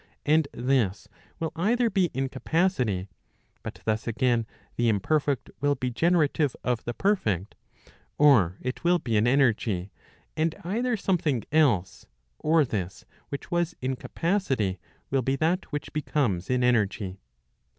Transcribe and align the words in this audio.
And 0.25 0.47
this 0.51 1.07
will 1.39 1.51
either 1.55 1.87
be 1.91 2.05
in 2.11 2.27
capacity; 2.27 3.07
but 3.61 3.81
thus 3.85 4.07
again 4.07 4.47
the 4.75 4.89
imperfect 4.89 5.51
will 5.59 5.75
be 5.75 5.91
generative 5.91 6.55
of 6.63 6.83
the 6.85 6.93
perfect; 6.95 7.53
or 8.17 8.57
it 8.61 8.83
will 8.83 8.97
be 8.97 9.15
in 9.15 9.27
energy, 9.27 9.91
and 10.35 10.55
either 10.63 10.97
something 10.97 11.43
else, 11.51 12.07
or 12.39 12.65
this 12.65 13.05
which 13.29 13.51
was 13.51 13.75
in 13.79 13.95
capacity 13.95 14.79
will 15.11 15.21
be 15.21 15.35
that 15.35 15.65
which 15.65 15.93
becomes 15.93 16.49
in 16.49 16.63
energy. 16.63 17.19